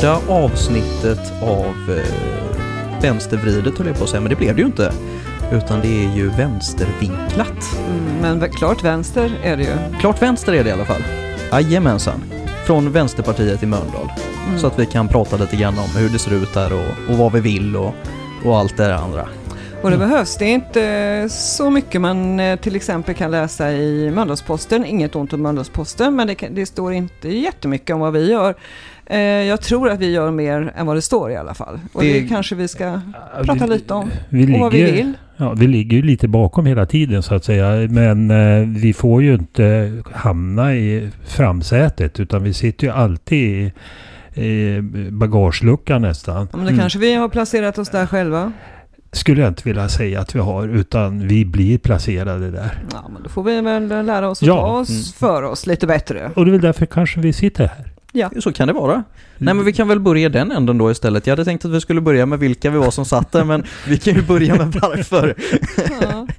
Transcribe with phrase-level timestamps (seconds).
[0.00, 4.66] första avsnittet av eh, Vänstervridet höll jag på att säga, men det blev det ju
[4.66, 4.92] inte.
[5.52, 7.78] Utan det är ju vänstervinklat.
[7.88, 9.98] Mm, men klart vänster är det ju.
[10.00, 11.02] Klart vänster är det i alla fall.
[11.52, 12.24] Jajamensan.
[12.66, 14.12] Från Vänsterpartiet i Mölndal.
[14.46, 14.58] Mm.
[14.58, 17.18] Så att vi kan prata lite grann om hur det ser ut där och, och
[17.18, 17.94] vad vi vill och,
[18.44, 19.28] och allt det andra.
[19.82, 20.36] Och det behövs.
[20.36, 24.84] Det är inte så mycket man eh, till exempel kan läsa i Mölndalsposten.
[24.84, 28.54] Inget ont om Mölndalsposten, men det, kan, det står inte jättemycket om vad vi gör.
[29.10, 31.78] Eh, jag tror att vi gör mer än vad det står i alla fall.
[31.92, 33.00] Och det, Det- kanske vi ska Ja,
[33.44, 34.10] prata vi- lite om.
[34.28, 35.12] Vi Och vad vi ligger, vill.
[35.36, 37.88] ja, vi ligger ju lite bakom hela tiden så att säga.
[37.90, 43.70] Men eh, vi får ju inte hamna i framsätet utan vi sitter ju alltid
[44.34, 44.80] i, i
[45.10, 46.48] bagageluckan nästan.
[46.52, 46.78] Men då Mm.
[46.78, 48.52] kanske vi har placerat oss där själva.
[49.12, 52.78] Skulle jag inte vilja säga att vi har utan vi blir placerade där.
[52.92, 54.54] Ja, men då får vi väl lära oss att Ja.
[54.56, 55.02] ta oss Mm.
[55.02, 56.30] för oss lite bättre.
[56.36, 57.89] Och det är väl därför kanske vi sitter här.
[58.40, 59.04] Så kan det vara.
[59.38, 61.26] Nej men vi kan väl börja den änden då istället.
[61.26, 63.64] Jag hade tänkt att vi skulle börja med vilka vi var som satt där, men
[63.88, 65.34] vi kan ju börja med varför.
[66.00, 66.26] Ja.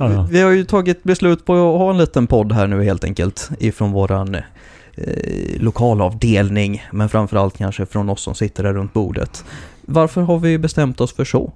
[0.00, 0.26] Ja.
[0.30, 3.50] Vi har ju tagit beslut på att ha en liten podd här nu helt enkelt
[3.58, 4.42] ifrån våran eh,
[5.60, 9.44] lokalavdelning, men framförallt kanske från oss som sitter där runt bordet.
[9.82, 11.52] Varför har vi bestämt oss för så?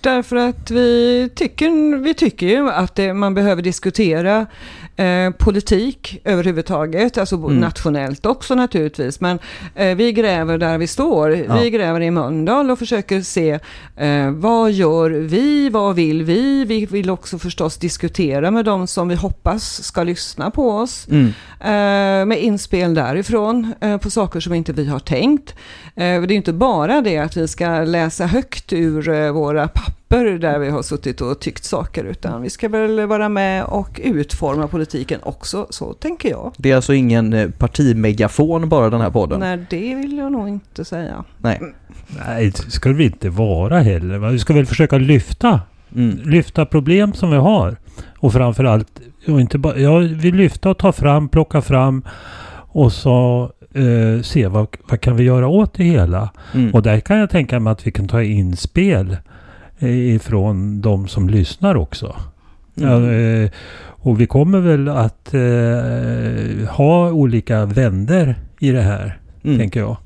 [0.00, 4.46] Därför att vi tycker, vi tycker ju att det, man behöver diskutera
[4.96, 7.56] eh, politik överhuvudtaget, alltså Mm.
[7.56, 9.20] nationellt också naturligtvis.
[9.20, 9.38] Men
[9.74, 11.30] eh, vi gräver där vi står.
[11.36, 11.58] Ja.
[11.60, 13.58] Vi gräver i Mölndal och försöker se
[13.96, 16.64] eh, vad gör vi, vad vill vi?
[16.64, 21.06] Vi vill också förstås diskutera med de som vi hoppas ska lyssna på oss.
[21.10, 21.26] Mm.
[21.60, 25.54] Eh, med inspel därifrån eh, på saker som inte vi har tänkt.
[25.96, 30.58] Eh, det är inte bara det att vi ska läsa högt ur våra papper där
[30.58, 35.20] vi har suttit och tyckt saker, utan vi ska väl vara med och utforma politiken
[35.22, 36.52] också, så tänker jag.
[36.56, 39.40] Det är alltså ingen eh, partimegafon bara den här podden?
[39.40, 41.24] Nej, det vill jag nog inte säga.
[41.38, 41.60] Nej.
[42.26, 44.18] Nej, det ska vi inte vara heller.
[44.18, 45.60] Vi ska väl försöka lyfta
[45.94, 46.18] Mm.
[46.24, 47.76] lyfta problem som vi har.
[48.18, 52.02] Och framförallt, och inte bara, jag vill lyfta och ta fram, plocka fram
[52.52, 56.30] och så eh, se vad, vad kan vi göra åt det hela.
[56.54, 56.74] Mm.
[56.74, 59.16] Och där kan jag tänka mig att vi kan ta inspel eh,
[59.80, 62.16] ifrån de som lyssnar också.
[62.80, 63.44] Mm.
[63.44, 63.50] eh,
[64.00, 69.58] och vi kommer väl att eh, ha olika vänder i det här, Mm.
[69.58, 69.96] tänker jag.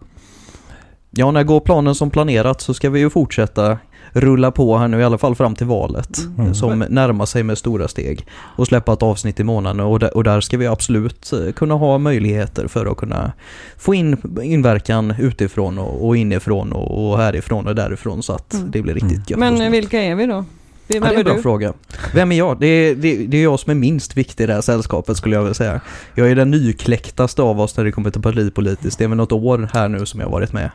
[1.10, 3.78] Ja, när går planen som planerat så ska vi ju fortsätta
[4.12, 6.54] rulla på här nu i alla fall fram till valet Mm.
[6.54, 10.24] som närmar sig med stora steg och släppa ett avsnitt i månaden och där, och
[10.24, 13.32] där ska vi absolut eh, kunna ha möjligheter för att kunna
[13.78, 18.70] få in inverkan utifrån och, och inifrån och, och härifrån och därifrån så att Mm.
[18.70, 19.52] det blir riktigt Mm.
[19.52, 19.58] gött.
[19.60, 20.44] Men vilka är vi då?
[20.88, 21.43] Vem Ja, det är är en bra du?
[21.43, 21.72] fråga.
[22.15, 22.60] Vem är jag?
[22.60, 25.37] Det är, det, det är jag som är minst viktig i det här sällskapet skulle
[25.37, 25.81] jag vilja säga.
[26.15, 28.98] Jag är den nykläcktaste av oss när det kommer till partipolitiskt.
[28.98, 30.70] Det är väl något år här nu som jag har varit med.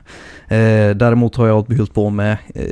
[0.48, 2.64] Eh, däremot har jag hållit på med eh,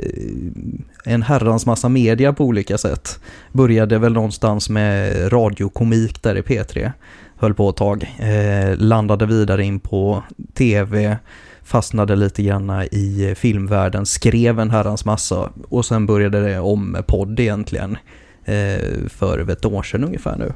[1.04, 3.20] en herrans massa media på olika sätt.
[3.52, 6.92] Började väl någonstans med radiokomik där i P3.
[7.38, 8.14] Höll på ett tag.
[8.18, 10.22] Eh, landade vidare in på
[10.54, 11.16] TV
[11.66, 17.06] fastnade lite grann i filmvärlden, skrev en herrans massa och sen började det om med
[17.06, 17.96] podd egentligen
[18.44, 20.52] eh, för ett år sedan ungefär nu.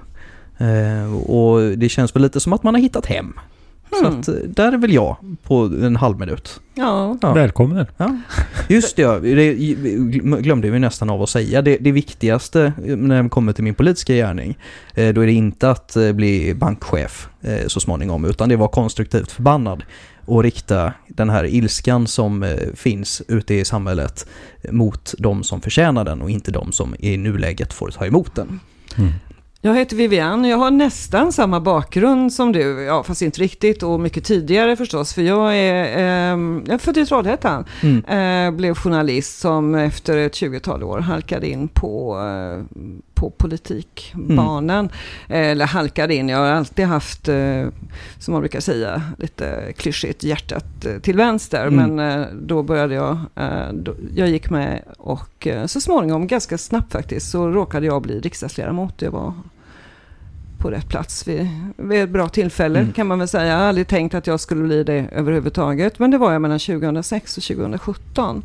[0.66, 3.32] Eh, och det känns väl lite som att man har hittat hem.
[3.92, 4.20] Så Hmm.
[4.20, 6.60] att eh, där är väl jag på en halv minut.
[6.74, 7.18] Ja.
[7.22, 7.32] Ja.
[7.32, 7.86] Välkommen!
[7.96, 8.16] Ja.
[8.68, 9.54] Just det, det
[10.40, 11.62] glömde vi nästan av att säga.
[11.62, 14.58] Det, det viktigaste när det kommer till min politiska gärning,
[14.94, 17.28] då är det inte att bli bankchef
[17.66, 19.82] så småningom, utan det var konstruktivt förbannad
[20.30, 24.26] och rikta den här ilskan som eh, finns ute i samhället
[24.70, 28.60] mot de som förtjänar den och inte de som i nuläget får ta emot den.
[28.98, 29.12] Mm.
[29.62, 34.00] Jag heter Vivian jag har nästan samma bakgrund som du, ja, fast inte riktigt och
[34.00, 38.04] mycket tidigare förstås, för jag är, ehm, jag är född i Trollhättan, Mm.
[38.04, 42.78] eh, blev journalist som efter ett 20-tal år halkade in på, eh,
[43.20, 44.88] på politikbanan.
[45.28, 47.66] Eller halkade in, jag har alltid haft, eh,
[48.18, 51.66] som man brukar säga, lite klyschigt, hjärtat eh, till vänster.
[51.66, 51.94] Mm.
[51.94, 56.58] Men eh, då började jag, eh, då, jag gick med och eh, så småningom, ganska
[56.58, 58.98] snabbt faktiskt, så råkade jag bli riksdagsledamot.
[58.98, 59.32] Det var
[60.58, 62.92] på rätt plats vid, vid ett bra tillfälle Mm.
[62.92, 63.46] kan man väl säga.
[63.46, 65.98] Jag har aldrig tänkt att jag skulle bli det överhuvudtaget.
[65.98, 68.42] Men det var jag mellan 2006 och 2017.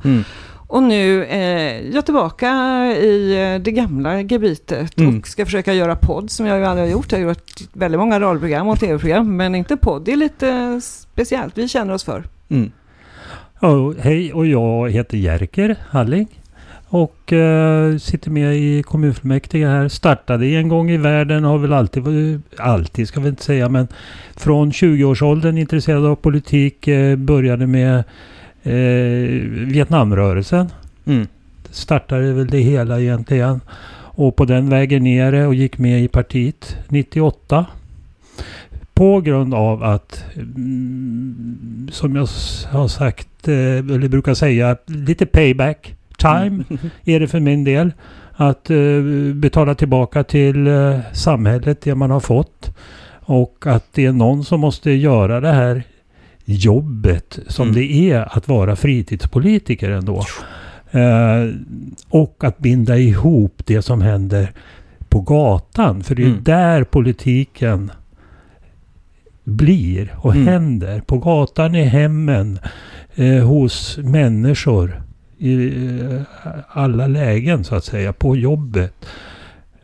[0.76, 2.48] Och nu är jag tillbaka
[3.00, 5.18] i eh, det gamla gebitet Mm.
[5.20, 7.12] och ska försöka göra podd som jag ju aldrig har gjort.
[7.12, 10.06] Jag har gjort väldigt många radioprogram och tv-program men inte podd.
[10.06, 12.24] Det är lite speciellt, vi känner oss för.
[12.50, 12.72] Mm.
[13.60, 16.28] Ja, hej och jag heter Jerker Halling.
[16.88, 19.88] Och eh, sitter med i kommunfullmäktige här.
[19.88, 21.44] Startade en gång i världen.
[21.44, 23.88] Har väl alltid, varit- alltid ska vi inte säga, men
[24.36, 26.88] från 20-årsåldern intresserad av politik.
[26.88, 28.04] Eh, började med
[28.66, 28.74] eh,
[29.68, 30.70] Vietnamrörelsen.
[31.06, 31.28] Mm.
[31.70, 33.62] Startade väl det hela egentligen.
[34.18, 37.66] Och på den vägen ner och gick med i partiet 98.
[38.94, 42.28] På grund av att, mm, som jag
[42.72, 46.64] har sagt, eh, eller brukar säga, lite payback time
[47.06, 47.92] är det för min del.
[48.34, 49.02] Att eh,
[49.34, 52.76] betala tillbaka till eh, samhället det man har fått.
[53.22, 55.84] Och att det är någon som måste göra det här
[56.46, 57.76] jobbet som Mm.
[57.76, 60.24] det är att vara fritidspolitiker ändå.
[60.92, 61.50] Eh,
[62.10, 64.52] och att binda ihop det som händer
[65.10, 66.04] på gatan.
[66.04, 66.44] För det är Mm.
[66.44, 67.92] där politiken
[69.44, 70.48] blir och Mm.
[70.48, 71.02] händer.
[71.02, 72.60] På gatan, i hemmen,
[73.16, 75.02] eh, hos människor.
[75.38, 76.22] I eh,
[76.70, 78.14] alla lägen så att säga.
[78.14, 78.94] På jobbet.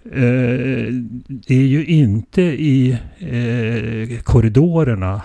[0.05, 0.93] Eh,
[1.27, 5.21] det är ju inte i eh, korridorerna.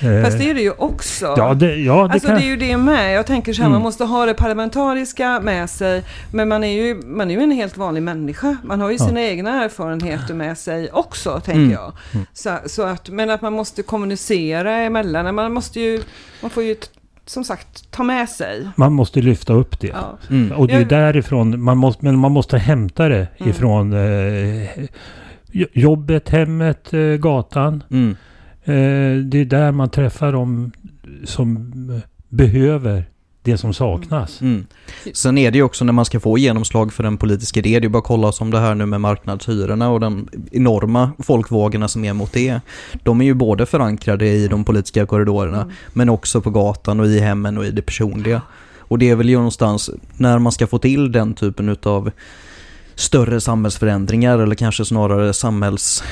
[0.00, 1.34] Eh, Fast det är det ju också.
[1.36, 2.36] ja, det, ja, det Alltså kan...
[2.36, 3.14] det är ju det med.
[3.14, 3.72] Jag tänker så här, Mm.
[3.72, 6.02] man måste ha det parlamentariska med sig.
[6.32, 8.56] Men man är ju, man är ju en helt vanlig människa.
[8.64, 9.06] Man har ju Ja.
[9.06, 11.70] sina egna erfarenheter med sig också, tänker Mm.
[11.72, 11.92] jag.
[12.14, 12.26] Mm.
[12.32, 15.34] Så, så att, men att man måste kommunicera emellan.
[15.34, 16.02] Man måste ju,
[16.42, 16.76] man får ju
[17.26, 18.68] som sagt ta med sig.
[18.76, 19.86] Man måste lyfta upp det.
[19.86, 20.18] Ja.
[20.30, 20.52] Mm.
[20.52, 23.50] Och det är därifrån, man måste, men man måste hämta det Mm.
[23.50, 24.68] ifrån eh,
[25.52, 27.82] jo- jobbet, hemmet, eh, gatan.
[28.66, 29.18] Mm.
[29.18, 30.72] Eh, det är där man träffar de
[31.24, 31.56] som
[31.90, 33.04] eh, behöver
[33.42, 34.40] det som saknas.
[34.40, 34.66] Mm.
[35.12, 37.76] Sen är det ju också när man ska få genomslag för en politisk idé, det
[37.76, 41.88] är ju bara att kolla som det här nu med marknadshyrorna och de enorma folkvågorna
[41.88, 42.60] som är mot det.
[43.02, 45.74] De är ju både förankrade i de politiska korridorerna Mm.
[45.92, 48.42] men också på gatan och i hemmen och i det personliga.
[48.78, 52.10] Och det är väl ju någonstans när man ska få till den typen utav
[52.94, 56.02] större samhällsförändringar eller kanske snarare samhälls...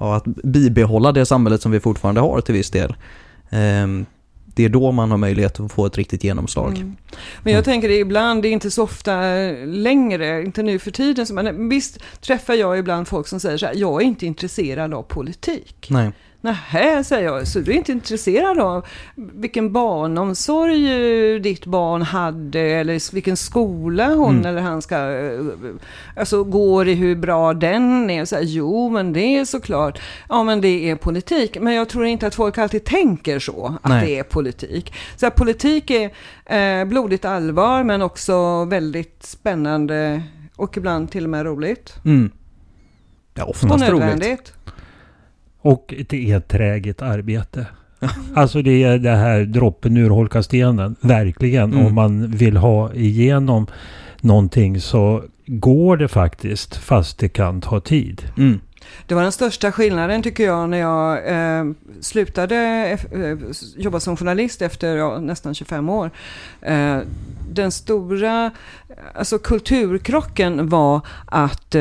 [0.00, 2.94] Ja, att bibehålla det samhället som vi fortfarande har till viss del.
[3.50, 4.06] Ehm,
[4.54, 6.76] det är då man har möjlighet att få ett riktigt genomslag.
[6.76, 6.96] Mm.
[7.42, 9.20] Men jag tänker det ibland, det är inte så ofta
[9.64, 11.26] längre, inte nu för tiden.
[11.32, 15.02] Men visst träffar jag ibland folk som säger så här, jag är inte intresserad av
[15.02, 15.86] politik.
[15.90, 16.12] Nej.
[16.42, 20.86] Nähä, säger jag, så du är inte intresserad av vilken barnomsorg
[21.34, 24.46] eh, ditt barn hade eller vilken skola hon Mm.
[24.46, 25.40] eller han ska, eh,
[26.16, 28.24] alltså går i hur bra den är.
[28.24, 31.56] Så här, jo, men det är såklart, ja men det är politik.
[31.60, 34.06] Men jag tror inte att folk alltid tänker så, att Nej.
[34.06, 34.94] det är politik.
[35.16, 36.10] Så här, politik är
[36.80, 40.22] eh, blodigt allvar, men också väldigt spännande
[40.56, 41.94] och ibland till och med roligt.
[42.04, 42.30] Mm.
[43.34, 44.52] Ja, Och oftast roligt.
[45.62, 47.66] Och ett enträget arbete.
[48.34, 50.96] Alltså det är det här droppen urholkar stenen.
[51.00, 51.72] Verkligen.
[51.72, 51.86] Mm.
[51.86, 53.66] Om man vill ha igenom
[54.20, 56.76] någonting så går det faktiskt.
[56.76, 58.22] Fast det kan ta tid.
[58.36, 58.60] Mm.
[59.06, 61.64] Det var den största skillnaden tycker jag när jag eh,
[62.00, 62.56] slutade
[63.12, 63.38] eh,
[63.76, 66.10] jobba som journalist efter ja, nästan 25 år.
[66.60, 66.98] Eh,
[67.52, 68.50] den stora
[69.14, 71.80] alltså kulturkrocken var att eh,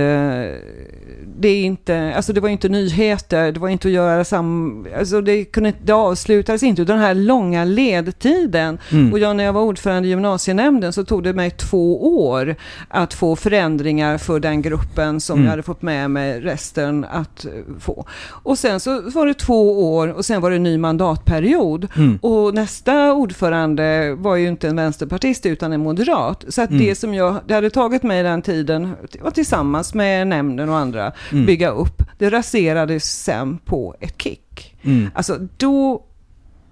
[1.39, 5.45] det inte, alltså det var inte nyheter, det var inte att göra sam, alltså det,
[5.45, 8.77] kunde, det avslutades inte utan den här långa ledtiden.
[8.91, 9.13] Mm.
[9.13, 12.55] Och jag, när jag var ordförande i gymnasienämnden så tog det mig två år
[12.87, 15.45] att få förändringar för den gruppen som Mm.
[15.45, 18.05] jag hade fått med mig resten att eh, få.
[18.29, 21.87] Och sen så var det två år och sen var det en ny mandatperiod.
[21.97, 22.17] Mm.
[22.21, 26.45] Och nästa ordförande var ju inte en vänsterpartist utan en moderat.
[26.49, 26.83] Så att Mm.
[26.83, 28.91] det som jag, det hade tagit mig den tiden,
[29.21, 31.45] och tillsammans med nämnden och andra, Mm.
[31.45, 34.75] bygga upp, det raserades sen på ett kick.
[34.83, 35.09] Mm.
[35.13, 36.03] Alltså då,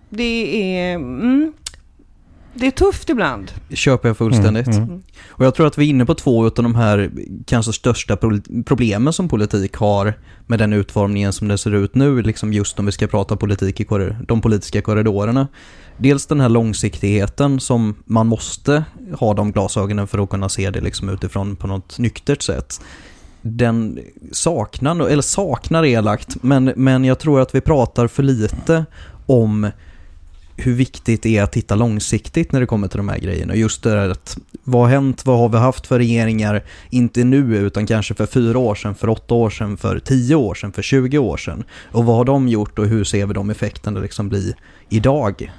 [0.10, 1.54] det är, mm,
[2.60, 3.52] det är tufft ibland.
[3.70, 4.68] Köper jag fullständigt.
[4.68, 5.04] Mm, mm.
[5.28, 7.12] Och jag tror att vi är inne på två av de här
[7.46, 10.14] kanske största pro- problemen som politik har
[10.48, 13.82] med den utformningen som det ser ut nu, liksom just om vi ska prata politik
[13.82, 13.86] i
[14.28, 15.48] de politiska korridorerna.
[15.98, 18.84] Dels den här långsiktigheten som man måste
[19.20, 22.82] ha de glasögonen för att kunna se det liksom utifrån på något nyktert sätt.
[23.42, 24.00] Den
[24.32, 28.86] saknar, eller saknar elakt, men, men jag tror att vi pratar för lite
[29.26, 29.72] om
[30.58, 33.56] hur viktigt det är att titta långsiktigt när det kommer till de här grejerna.
[33.56, 37.58] Just det här att vad har hänt, vad har vi haft för regeringar, inte nu
[37.58, 40.82] utan kanske för fyra år sedan, för åtta år sedan, för tio år sedan, för
[40.82, 41.64] 20 år sedan.
[41.92, 44.54] Och vad har de gjort och hur ser vi de effekterna liksom bli
[44.90, 45.52] idag?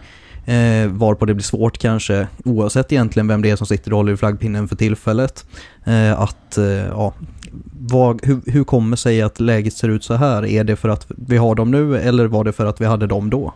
[0.47, 4.13] Eh, varpå det blir svårt kanske, oavsett egentligen vem det är som sitter och håller
[4.13, 5.47] i flaggpinnen för tillfället,
[5.85, 7.15] eh, att eh, ja,
[7.81, 10.47] vad, hur, hur kommer sig att läget ser ut så här?
[10.47, 13.07] Är det för att vi har dem nu eller var det för att vi hade
[13.07, 13.55] dem då?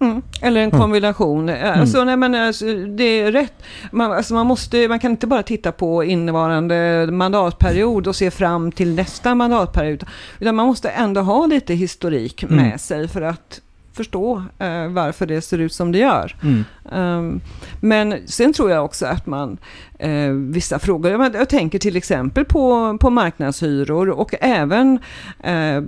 [0.00, 0.22] Mm.
[0.42, 0.80] Eller en Mm.
[0.80, 1.48] kombination.
[1.48, 3.62] Alltså, nej, men, alltså, det är rätt.
[3.92, 8.72] Man, alltså, man, måste, man kan inte bara titta på innevarande mandatperiod och se fram
[8.72, 10.04] till nästa mandatperiod.
[10.38, 12.78] Utan man måste ändå ha lite historik med Mm.
[12.78, 13.60] sig för att
[13.92, 16.36] förstå eh, varför det ser ut som det gör.
[16.42, 16.64] Mm.
[16.92, 17.40] Um,
[17.80, 19.58] men sen tror jag också att man,
[19.98, 24.98] eh, vissa frågor, jag, jag tänker till exempel på, på marknadshyror och även
[25.42, 25.82] eh,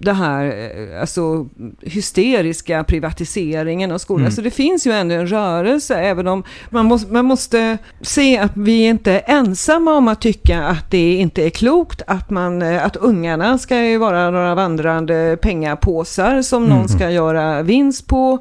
[0.00, 1.48] det här eh, alltså,
[1.82, 4.20] hysteriska privatiseringen av skolan.
[4.20, 4.32] Mm.
[4.32, 8.52] Så det finns ju ändå en rörelse, även om man måste, man måste se att
[8.54, 12.84] vi inte är ensamma om att tycka att det inte är klokt, att, man, eh,
[12.84, 16.88] att ungarna ska vara några vandrande pengapåsar som någon Mm.
[16.88, 18.38] ska göra vinst på,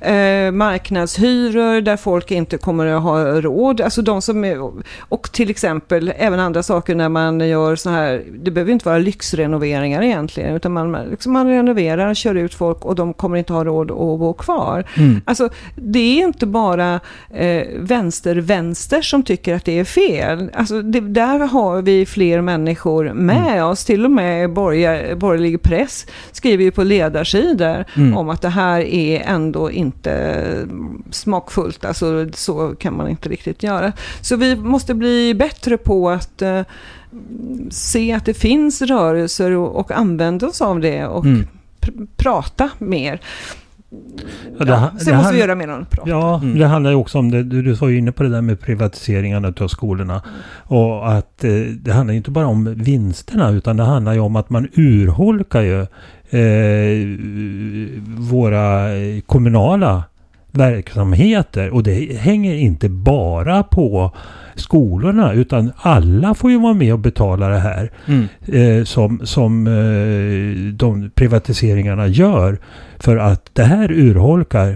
[0.00, 5.50] eh, marknadshyror där folk inte kommer att ha råd, alltså de som är, och till
[5.50, 10.59] exempel även andra saker när man gör så här, det behöver inte vara lyxrenoveringar egentligen,
[10.60, 13.96] utan man, liksom man renoverar, kör ut folk och de kommer inte ha råd att
[13.96, 14.84] bo kvar.
[14.96, 15.20] Mm.
[15.24, 17.00] Alltså, det är inte bara
[17.34, 20.50] eh, vänster-vänster som tycker att det är fel.
[20.54, 23.84] Alltså, det, där har vi fler människor med oss.
[23.84, 28.16] Till och med borger, borgerlig press skriver ju på ledarsidor Mm.
[28.16, 30.44] om att det här är ändå inte
[31.10, 31.84] smakfullt.
[31.84, 33.92] Alltså, så kan man inte riktigt göra.
[34.20, 36.60] Så vi måste bli bättre på att eh,
[37.70, 41.46] se att det finns rörelser och, och använda oss av det och Mm.
[41.80, 43.20] pr- prata mer.
[44.58, 46.10] Ja, det Ja, sen det måste vi göra mer än att prata.
[46.10, 46.58] Ja, Mm.
[46.58, 47.42] det handlar ju också om det.
[47.42, 50.22] Du, du var ju inne på det där med privatiseringarna av skolorna.
[50.62, 54.36] Och att eh, det handlar ju inte bara om vinsterna utan det handlar ju om
[54.36, 55.80] att man urholkar ju
[56.30, 57.18] eh,
[58.18, 60.04] våra eh, kommunala
[60.52, 61.70] verksamheter.
[61.70, 64.14] Och det hänger inte bara på
[64.54, 68.26] skolorna utan alla får ju vara med och betala det här Mm.
[68.46, 72.58] eh, som, som eh, de privatiseringarna gör.
[72.98, 74.68] För att det här urholkar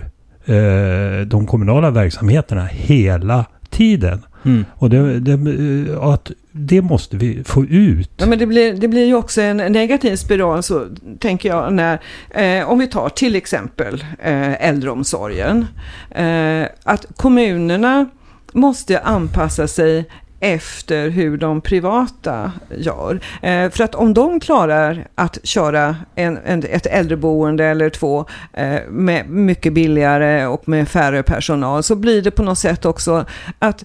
[0.47, 4.23] eh, de kommunala verksamheterna hela tiden.
[4.45, 4.65] Mm.
[4.75, 8.11] Och det, det, eh, att det måste vi få ut.
[8.17, 10.87] Ja, men det, blir, det blir ju också en negativ spiral, så
[11.19, 15.67] tänker jag, när, eh, om vi tar till exempel eh, äldreomsorgen.
[16.11, 18.07] Eh, att kommunerna
[18.53, 20.07] måste anpassa sig
[20.45, 23.21] efter hur de privata gör.
[23.43, 28.81] Eh, för att om de klarar att köra en, en, ett äldreboende eller två eh,
[28.89, 33.25] med mycket billigare och med färre personal så blir det på något sätt också
[33.59, 33.85] att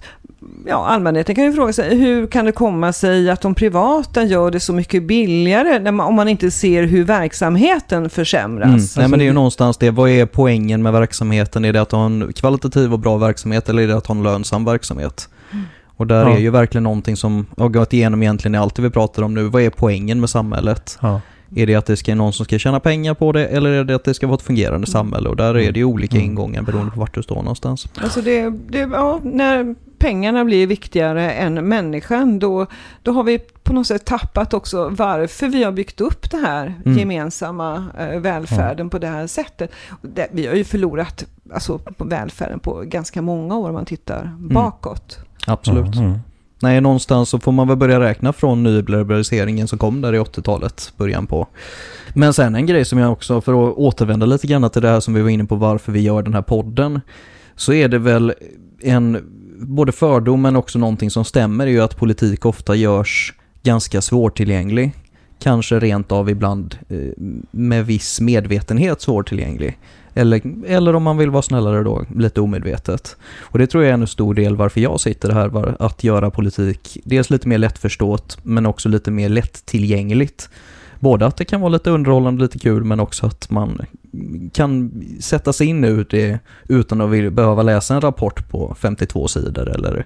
[0.66, 4.52] ja, allmänheten kan ju fråga sig hur kan det komma sig att de privata gör
[4.52, 8.64] det så mycket billigare när man, om man inte ser hur verksamheten försämras?
[8.66, 8.74] Mm.
[8.74, 11.66] Alltså, Nej men det är ju någonstans det, vad är poängen med verksamheten?
[11.66, 14.24] Är det att ha en kvalitativ och bra verksamhet eller är det att ha en
[14.24, 15.30] lönsam verksamhet?
[15.98, 16.36] Och där Ja.
[16.36, 19.34] är ju verkligen någonting som har gått igenom egentligen i allt det vi pratar om
[19.34, 19.44] nu.
[19.44, 20.98] Vad är poängen med samhället?
[21.02, 21.22] Ja.
[21.56, 23.96] Är det att det ska någon som ska tjäna pengar på det eller är det
[23.96, 25.30] att det ska vara ett fungerande samhälle?
[25.30, 26.30] Och där är det ju olika Mm.
[26.30, 27.88] ingångar beroende på vart du står någonstans.
[28.04, 32.66] Alltså det, det, ja, när pengarna blir viktigare än människan, då,
[33.04, 36.74] då har vi på något sätt tappat också varför vi har byggt upp det här
[36.86, 36.98] Mm.
[36.98, 39.72] gemensamma eh, välfärden på det här sättet.
[40.02, 44.36] Det, vi har ju förlorat alltså, på välfärden på ganska många år om man tittar
[44.40, 45.20] bakåt.
[45.48, 45.96] Absolut.
[45.96, 46.20] Mm.
[46.62, 50.94] Nej, någonstans så får man väl börja räkna från nyliberaliseringen som kom där i 80-talet,
[50.98, 51.48] början på.
[52.14, 55.00] Men sen en grej som jag också, för att återvända lite grann till det här
[55.00, 57.02] som vi var inne på varför vi gör den här podden,
[57.56, 58.34] så är det väl
[58.82, 59.18] en,
[59.60, 64.92] både fördom men också någonting som stämmer är ju att politik ofta görs ganska svårtillgänglig.
[65.40, 66.98] Kanske rent av ibland eh,
[67.52, 69.78] med viss medvetenhet svårtillgänglig.
[70.14, 73.18] Eller, eller om man vill vara snällare då, lite omedvetet.
[73.40, 76.32] Och det tror jag är en stor del varför jag sitter här, var att göra
[76.32, 80.50] politik dels lite mer lättförstått men också lite mer lättillgängligt.
[81.00, 83.82] Både att det kan vara lite underhållande, lite kul men också att man
[84.54, 89.70] kan sätta sig in i det utan att behöva läsa en rapport på 52 sidor
[89.70, 90.06] eller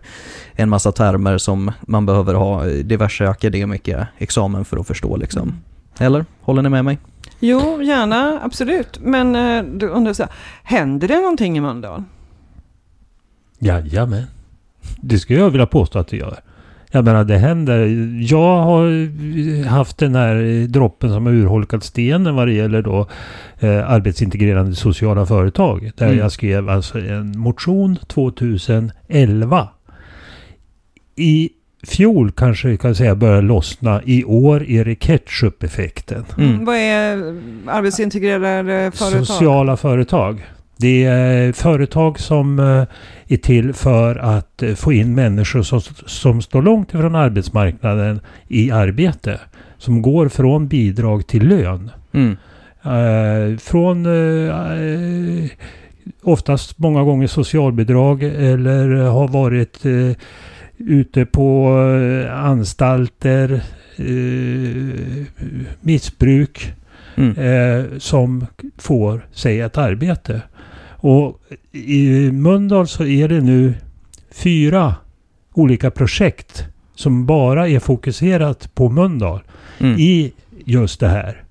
[0.54, 5.62] en massa termer som man behöver ha diverse akademiska examen för att förstå liksom.
[6.00, 6.26] Eller?
[6.42, 7.00] Håller ni med mig?
[7.40, 9.00] Jo, gärna, absolut.
[9.02, 10.32] Men eh, du undrar så här,
[10.64, 12.04] händer det någonting i Mölndal?
[13.60, 14.24] Jajamän.
[15.02, 16.40] Det skulle jag vilja påstå att det gör.
[16.96, 17.86] Jag menar det händer.
[18.22, 23.08] Jag har haft den här droppen som har urholkat stenen vad det gäller då
[23.60, 25.92] eh, arbetsintegrerande sociala företag.
[25.98, 26.18] Där Mm.
[26.20, 29.68] jag skrev alltså en motion 2011.
[31.16, 31.50] I
[31.88, 34.02] fjol kanske vi kan säga börjar lossna.
[34.06, 36.26] I år är det ketchup-effekten.
[36.38, 36.66] Mm.
[36.66, 37.18] Vad är
[37.68, 39.28] arbetsintegrerade företag?
[39.28, 40.44] Sociala företag.
[40.78, 42.84] Det är företag som eh,
[43.28, 48.72] är till för att eh, få in människor som, som står långt ifrån arbetsmarknaden i
[48.72, 49.40] arbete.
[49.78, 51.92] Som går från bidrag till lön.
[52.14, 52.38] Mm.
[52.84, 54.08] Eh, från
[56.22, 59.86] oftast många gånger socialbidrag eller har varit
[60.78, 61.70] ute på
[62.32, 63.62] anstalter,
[65.82, 66.74] missbruk
[67.16, 67.38] Mm.
[67.38, 68.46] eh, som
[68.78, 70.42] får sig ett arbete.
[71.06, 71.40] Och
[71.72, 73.74] i Mölndal så är det nu
[74.32, 74.96] fyra
[75.54, 79.40] olika projekt som bara är fokuserat på Mölndal
[79.80, 80.00] Mm.
[80.00, 80.34] i
[80.66, 81.44] just det här.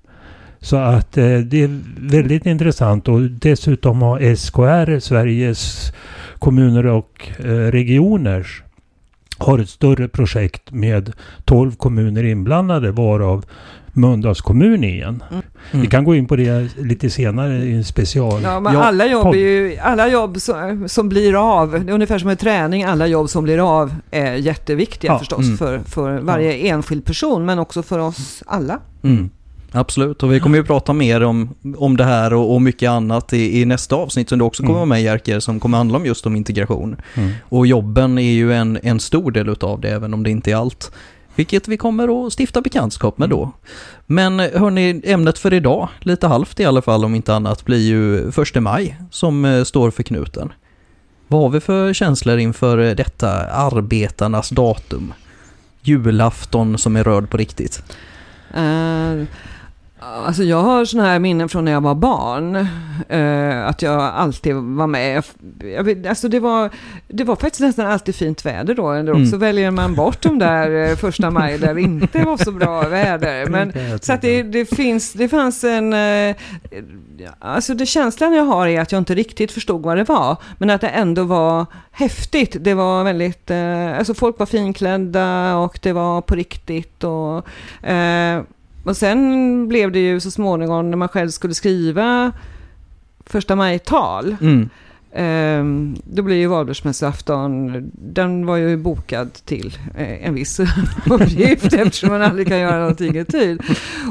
[0.59, 5.93] Så att eh, det är väldigt intressant och dessutom har SKR, Sveriges
[6.39, 8.47] kommuner och eh, regioner,
[9.43, 11.13] har ett större projekt med
[11.45, 13.45] 12 kommuner inblandade varav
[13.95, 15.23] Mölndals kommun är en.
[15.31, 15.43] Mm.
[15.71, 18.41] Vi kan gå in på det lite senare i en special.
[18.43, 22.19] Ja, men Ja, alla jobb, ju, alla jobb som, som blir av, det är ungefär
[22.19, 25.57] som en träning, alla jobb som blir av är jätteviktiga Ja, förstås mm.
[25.57, 28.79] för, för varje enskild person men också för oss alla.
[29.03, 29.29] Mm.
[29.75, 33.33] Absolut, och vi kommer ju prata mer om, om det här och, och mycket annat
[33.33, 34.89] i, i nästa avsnitt som du också kommer Mm.
[34.89, 36.95] vara med Jerker som kommer handla om just om integration.
[37.13, 37.31] Mm.
[37.49, 40.55] Och jobben är ju en, en stor del utav det, även om det inte är
[40.55, 40.91] allt.
[41.35, 43.51] Vilket vi kommer att stifta bekantskap med då.
[44.05, 48.31] Men hörni, ämnet för idag, lite halvt i alla fall om inte annat, blir ju
[48.31, 50.51] första maj som eh, står för knuten.
[51.27, 55.13] Vad har vi för känslor inför eh, detta arbetarnas datum?
[55.81, 57.83] Julafton som är röd på riktigt.
[58.53, 59.23] Eh,
[60.25, 62.55] alltså jag har sådana här minnen från när jag var barn.
[63.09, 65.23] eh, att jag alltid var med.
[65.75, 66.69] Jag vet, alltså det, var,
[67.07, 68.91] det var faktiskt nästan alltid fint väder då.
[68.91, 69.39] Eller också Mm.
[69.39, 73.45] väljer man bort de där eh, första maj där det inte var så bra väder.
[73.49, 75.93] Men, så att det, det, finns, det fanns en...
[75.93, 76.35] Eh,
[77.39, 80.37] alltså det känslan jag har är att jag inte riktigt förstod vad det var.
[80.57, 82.55] Men att det ändå var häftigt.
[82.59, 83.51] Det var väldigt...
[83.51, 87.03] Eh, alltså folk var finklädda och det var på riktigt.
[87.03, 87.47] Och,
[87.87, 88.41] eh,
[88.83, 92.31] och sen blev det ju så småningom när man själv skulle skriva
[93.25, 94.35] första maj-tal.
[94.41, 94.69] Mm.
[95.15, 100.59] Ehm, då blir ju valborgsmässoafton, den var ju bokad till eh, en viss
[101.09, 103.61] uppgift eftersom man aldrig kan göra någonting i tid.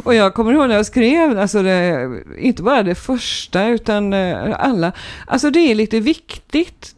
[0.04, 4.54] Och jag kommer ihåg när jag skrev, alltså det, inte bara det första utan eh,
[4.58, 4.92] alla,
[5.26, 6.94] alltså det är lite viktigt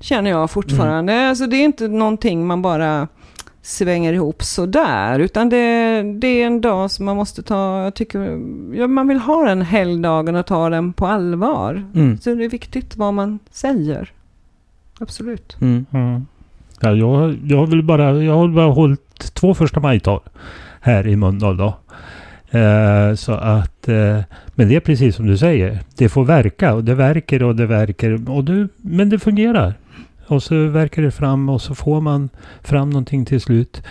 [0.00, 1.28] känner jag fortfarande.
[1.28, 3.08] Alltså det är inte någonting man bara
[3.62, 8.40] svänger ihop sådär, utan det, det är en dag som man måste ta, jag tycker,
[8.74, 11.84] ja, man vill ha den helgdagen och ta den på allvar.
[11.94, 12.18] Mm.
[12.18, 14.12] Så det är viktigt vad man säger.
[15.00, 15.56] Absolut.
[15.60, 15.86] Mm.
[15.92, 16.26] Mm.
[16.80, 20.20] Ja, jag, jag har väl bara, jag har bara hållit två första majtal
[20.80, 21.74] här i Mölndal då.
[22.58, 24.20] Eh, så att, eh,
[24.54, 25.78] men det är precis som du säger.
[25.96, 28.30] Det får verka och det verkar och det verkar.
[28.30, 29.74] Och det, men det fungerar.
[30.30, 32.28] Och så verkar det fram och så får man
[32.62, 33.82] fram någonting till slut.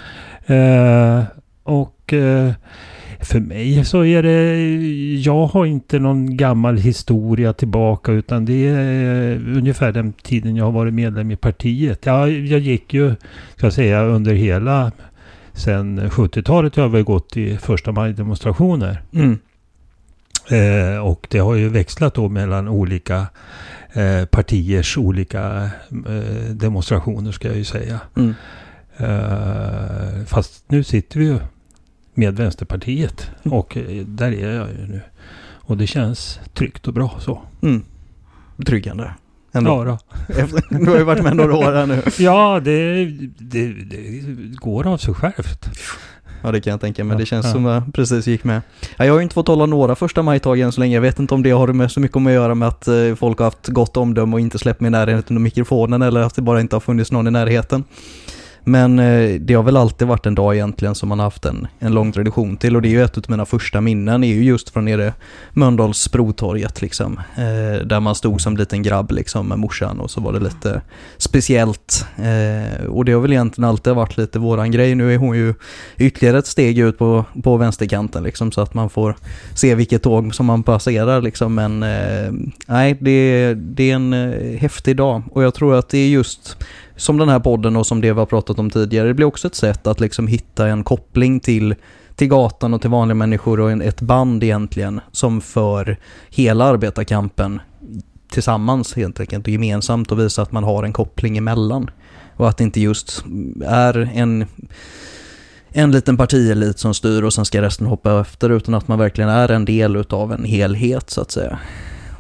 [0.46, 1.24] Eh,
[1.64, 2.52] och eh,
[3.20, 4.58] för mig så är det,
[5.22, 10.66] jag har inte någon gammal historia tillbaka utan det är eh, ungefär den tiden jag
[10.66, 12.06] har varit medlem i partiet.
[12.06, 13.16] Jag, jag gick ju,
[13.56, 14.92] ska jag säga, under hela
[15.54, 19.02] sen 70-talet har jag väl gått i första maj-demonstrationer.
[19.14, 19.40] Mm.
[20.50, 23.28] Eh, och det har ju växlat då mellan olika
[23.94, 25.70] eh, partiers olika
[26.08, 28.00] eh, demonstrationer ska jag ju säga.
[28.16, 28.34] Mm.
[28.98, 31.40] Eh, fast nu sitter vi ju
[32.14, 33.58] med Vänsterpartiet Mm.
[33.58, 35.02] och där är jag ju nu.
[35.62, 37.42] Och det känns tryggt och bra så.
[37.62, 37.84] Mm.
[38.58, 39.14] Betryggande.
[39.52, 39.72] Ändå.
[39.72, 39.98] Ja, då.
[40.40, 42.02] Efter, du har ju varit med några år här nu.
[42.20, 43.06] ja det,
[43.38, 44.22] det, det
[44.56, 45.70] går av sig självt.
[46.42, 47.18] Ja det kan jag tänka mig.
[47.18, 47.52] Det känns ja.
[47.52, 48.62] som jag precis gick med.
[48.98, 50.96] Ja, jag har ju inte fått hålla några första majtag än så länge.
[50.96, 53.38] Jag vet inte om det har med så mycket att göra med att eh, folk
[53.38, 56.42] har haft gott omdöme och inte släppt mig i närheten av mikrofonen eller att det
[56.42, 57.84] bara inte har funnits någon i närheten.
[58.70, 61.68] Men eh, det har väl alltid varit en dag egentligen som man har haft en,
[61.80, 64.44] en lång tradition till och det är ju ett av mina första minnen är ju
[64.44, 65.14] just från nere
[65.54, 67.20] Mölndalsbrotorget liksom.
[67.36, 70.82] Eh, där man stod som liten grabb liksom med morsan och så var det lite
[71.18, 72.06] speciellt.
[72.18, 74.96] Eh, och det har väl egentligen alltid varit lite våran grej.
[74.96, 75.54] Nu är hon ju
[75.98, 79.16] ytterligare ett steg ut på, på vänsterkanten liksom så att man får
[79.54, 81.56] se vilket tåg som man passerar liksom.
[81.56, 82.32] Men eh,
[82.68, 86.58] nej, det, det är en eh, häftig dag och jag tror att det är just
[87.00, 89.48] som den här podden och som det vi har pratat om tidigare, det blir också
[89.48, 91.76] ett sätt att liksom hitta en koppling till,
[92.16, 95.98] till gatan och till vanliga människor och en, ett band egentligen som för
[96.30, 97.60] hela arbetarkampen
[98.32, 101.90] tillsammans helt enkelt och gemensamt och visa att man har en koppling emellan.
[102.36, 103.24] Och att det inte just
[103.66, 104.46] är en,
[105.70, 109.30] en liten partielit som styr och sen ska resten hoppa efter utan att man verkligen
[109.30, 111.60] är en del utav en helhet så att säga.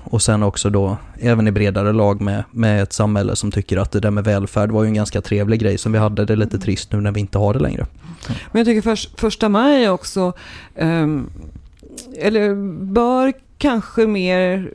[0.09, 3.91] Och sen också då även i bredare lag med, med ett samhälle som tycker att
[3.91, 6.25] det där med välfärd var ju en ganska trevlig grej som vi hade.
[6.25, 7.85] Det är lite trist nu när vi inte har det längre.
[8.51, 10.33] Men jag tycker för, första maj också,
[10.75, 11.29] ehm,
[12.17, 14.71] eller bör kanske mer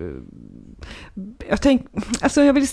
[1.49, 1.87] jag, tänk,
[2.21, 2.69] alltså jag vill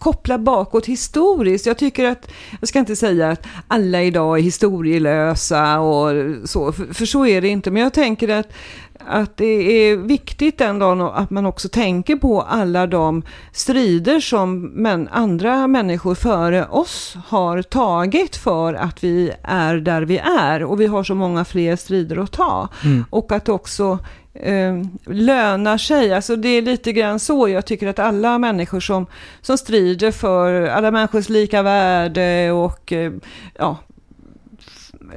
[0.00, 1.66] koppla bakåt historiskt.
[1.66, 6.10] Jag tycker att, jag ska inte säga att alla idag är historielösa och
[6.44, 7.70] så, för, för så är det inte.
[7.70, 8.48] Men jag tänker att,
[8.98, 15.08] att det är viktigt ändå att man också tänker på alla de strider som men,
[15.08, 20.64] andra människor före oss har tagit för att vi är där vi är.
[20.64, 22.68] Och vi har så många fler strider att ta.
[22.84, 23.04] Mm.
[23.10, 23.98] Och att också
[24.34, 26.14] eh, lönar sig.
[26.14, 29.06] Alltså det är lite grann så jag tycker att alla människor som,
[29.40, 33.12] som strider för alla människors lika värde och eh,
[33.58, 33.78] ja,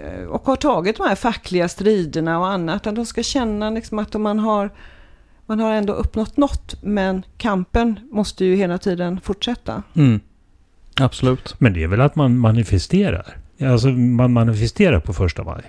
[0.04, 3.99] eh, och har tagit de här fackliga striderna och annat, att de ska känna liksom
[3.99, 4.69] att man har,
[5.45, 9.84] man har ändå uppnått något, men kampen måste ju hela tiden fortsätta.
[9.95, 10.19] Mm.
[11.02, 11.56] Absolut.
[11.60, 13.38] Men det är väl att man manifesterar?
[13.62, 15.63] Alltså man manifesterar på första maj.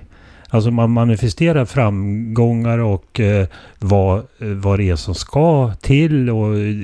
[0.54, 3.46] Alltså man manifesterar framgångar och eh,
[3.78, 6.74] vad, vad det är som ska till och eh,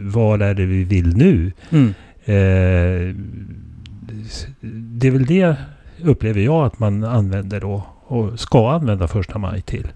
[0.00, 1.52] vad är det vi vill nu.
[1.70, 1.94] Mm.
[2.24, 3.14] Eh,
[4.70, 5.56] det är väl det
[6.02, 9.88] upplever jag att man använder då och ska använda första maj till.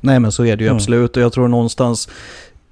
[0.00, 0.76] Nej men så är det ju mm.
[0.76, 2.08] absolut och jag tror någonstans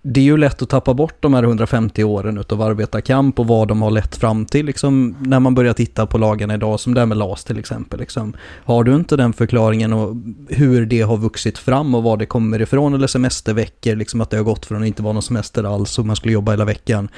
[0.09, 3.69] det är ju lätt att tappa bort de här 150 åren utav arbetarkamp och vad
[3.69, 7.01] de har lett fram till liksom, när man börjar titta på lagarna idag, som det
[7.01, 8.01] här med LAS till exempel.
[8.01, 8.37] Liksom.
[8.64, 10.16] Har du inte den förklaringen och
[10.49, 14.37] hur det har vuxit fram och var det kommer ifrån eller semesterveckor, liksom att det
[14.37, 17.09] har gått från att inte vara någon semester alls och man skulle jobba hela veckan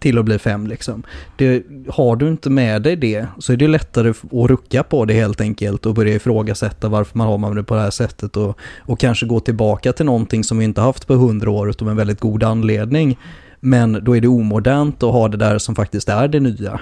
[0.00, 1.02] till att bli fem liksom.
[1.36, 5.14] Det, har du inte med dig det så är det lättare att rucka på det
[5.14, 9.00] helt enkelt och börja ifrågasätta varför man har det på det här sättet och, och
[9.00, 12.20] kanske gå tillbaka till någonting som vi inte haft på hundra år utan en väldigt
[12.20, 13.18] god god anledning.
[13.60, 16.80] Men då är det omodernt att ha det där som faktiskt är det nya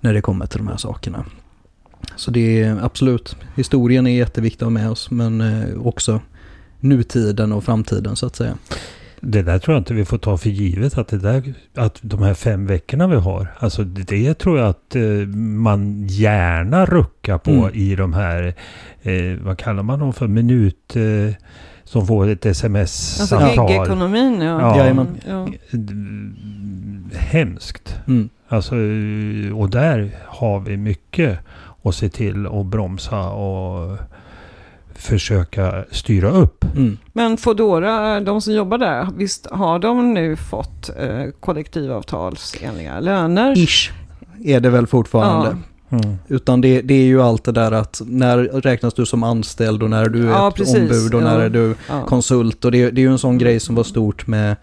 [0.00, 1.24] när det kommer till de här sakerna.
[2.16, 6.20] Så det är absolut, historien är jätteviktig att ha med oss men eh, också
[6.80, 8.54] nutiden och framtiden så att säga.
[9.26, 12.22] Det där tror jag inte vi får ta för givet att det där, att de
[12.22, 15.02] här fem veckorna vi har, alltså det tror jag att eh,
[15.36, 17.70] man gärna ruckar på mm.
[17.74, 18.54] i de här,
[19.02, 20.96] eh, vad kallar man dem för, minut...
[20.96, 21.34] Eh,
[21.84, 23.48] som får ett sms-samtal.
[23.48, 24.78] Alltså gig-ekonomin, ja.
[24.78, 25.06] ja.
[25.26, 25.48] ja.
[27.18, 27.98] Hemskt.
[28.06, 28.28] Mm.
[28.48, 28.74] Alltså,
[29.54, 31.38] och där har vi mycket
[31.82, 33.98] att se till att bromsa och
[34.98, 36.64] försöka styra upp.
[36.76, 36.98] Mm.
[37.12, 43.58] Men Fodora, de som jobbar där, visst har de nu fått eh, kollektivavtalsenliga löner?
[43.58, 43.92] Ish
[44.44, 45.48] är det väl fortfarande.
[45.48, 45.56] Ja.
[45.90, 46.16] Mm.
[46.28, 49.90] Utan det, det, är ju allt det där att när räknas du som anställd och
[49.90, 50.76] när du är ja, ett precis.
[50.76, 51.24] ombud och ja.
[51.24, 52.06] när är du ja.
[52.06, 52.64] konsult.
[52.64, 54.56] Och det, det är ju en sån grej som var stort med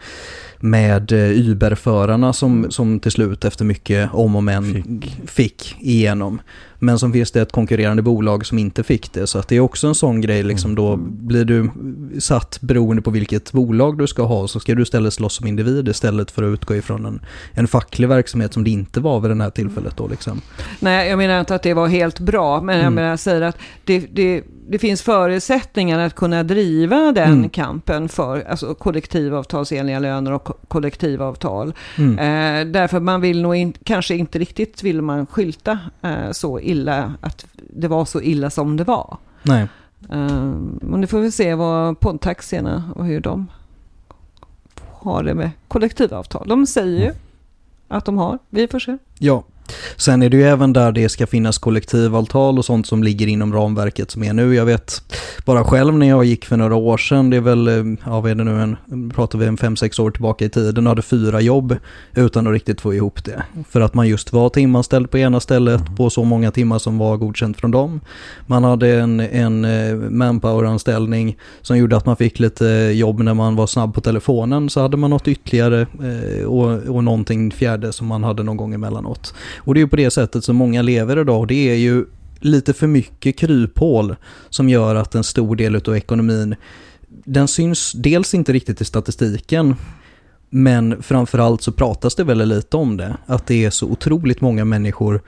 [0.63, 5.29] med eh, Uber-förarna som, som till slut efter mycket om och men fick.
[5.29, 6.41] fick igenom.
[6.83, 9.27] Men som finns det ett konkurrerande bolag som inte fick det.
[9.27, 11.27] Så att det är också en sån grej, liksom då mm.
[11.27, 11.69] blir du
[12.19, 15.87] satt beroende på vilket bolag du ska ha så ska du istället slåss som individ
[15.87, 17.21] istället för att utgå ifrån en,
[17.53, 20.41] en facklig verksamhet som det inte var vid det här tillfället då liksom.
[20.79, 22.93] Nej, jag menar inte att det var helt bra, men jag mm.
[22.93, 27.49] menar jag säger att det, det det finns förutsättningar att kunna driva den mm.
[27.49, 31.73] kampen för alltså, kollektivavtalsenliga löner och kollektivavtal.
[31.97, 32.19] Mm.
[32.19, 37.13] Eh, därför man vill nog in, kanske inte riktigt vill man skylta eh, så illa
[37.21, 39.17] att det var så illa som det var.
[39.43, 39.67] Nej.
[40.09, 43.47] Eh, men nu får vi se vad poddtaxierna och hur de
[44.91, 46.47] har det med kollektivavtal.
[46.47, 47.17] De säger ju mm.
[47.87, 48.97] att de har, vi får se.
[49.19, 49.43] Ja,
[49.97, 53.53] Sen är det ju även där det ska finnas kollektivavtal och sånt som ligger inom
[53.53, 54.55] ramverket som är nu.
[54.55, 55.01] Jag vet
[55.45, 58.31] bara själv när jag gick för några år sedan, det är väl, eh, ja vad
[58.31, 61.41] är det nu, en, pratar vi en fem sex år tillbaka i tiden, hade fyra
[61.41, 61.75] jobb
[62.15, 63.43] utan att riktigt få ihop det.
[63.69, 67.17] För att man just var timanställd på ena stället på så många timmar som var
[67.17, 68.01] godkänt från dem.
[68.47, 73.55] Man hade en, en eh, manpower-anställning som gjorde att man fick lite jobb när man
[73.55, 78.07] var snabb på telefonen, så hade man något ytterligare eh, och, och någonting fjärde som
[78.07, 79.33] man hade någon gång emellanåt.
[79.63, 82.05] Och det är ju på det sättet som många lever idag det är ju
[82.39, 84.15] lite för mycket kryphål
[84.49, 86.55] som gör att en stor del av ekonomin,
[87.09, 89.75] den syns dels inte riktigt i statistiken,
[90.49, 93.17] men framförallt så pratas det väldigt lite om det.
[93.25, 95.21] Att det är så otroligt många människor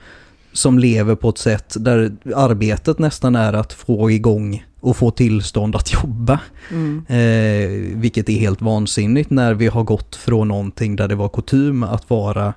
[0.52, 5.76] som lever på ett sätt där arbetet nästan är att få igång och få tillstånd
[5.76, 6.40] att jobba.
[6.70, 7.04] Mm.
[7.08, 11.82] Eh, vilket är helt vansinnigt när vi har gått från någonting där det var kutym
[11.82, 12.54] att vara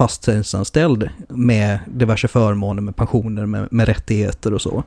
[0.00, 4.84] fasttidsanställd med diverse förmåner, med pensioner, med, med rättigheter och så.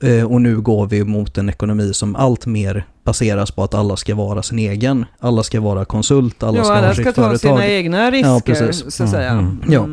[0.00, 3.96] Eh, och nu går vi mot en ekonomi som allt mer baseras på att alla
[3.96, 5.04] ska vara sin egen.
[5.18, 7.32] Alla ska vara konsult, alla ja, ska alla ha sitt ska företag.
[7.32, 8.94] ta sina egna risker, ja, precis.
[8.94, 9.30] så att säga.
[9.30, 9.44] Mm.
[9.44, 9.72] Mm.
[9.72, 9.86] Ja.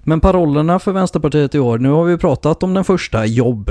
[0.00, 3.70] Men parollerna för Vänsterpartiet i år, nu har vi pratat om den första, jobb.